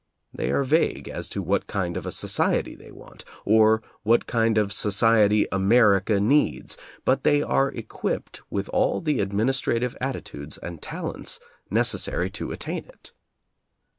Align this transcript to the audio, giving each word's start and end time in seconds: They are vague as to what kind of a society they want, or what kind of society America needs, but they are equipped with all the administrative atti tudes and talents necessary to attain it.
They 0.33 0.49
are 0.49 0.63
vague 0.63 1.07
as 1.07 1.29
to 1.29 1.43
what 1.43 1.67
kind 1.67 1.95
of 1.95 2.07
a 2.07 2.11
society 2.11 2.73
they 2.75 2.91
want, 2.91 3.23
or 3.45 3.83
what 4.01 4.25
kind 4.25 4.57
of 4.57 4.73
society 4.73 5.45
America 5.51 6.19
needs, 6.19 6.75
but 7.05 7.23
they 7.23 7.43
are 7.43 7.69
equipped 7.69 8.41
with 8.49 8.67
all 8.69 8.99
the 8.99 9.19
administrative 9.19 9.95
atti 10.01 10.23
tudes 10.23 10.57
and 10.57 10.81
talents 10.81 11.39
necessary 11.69 12.31
to 12.31 12.51
attain 12.51 12.85
it. 12.85 13.11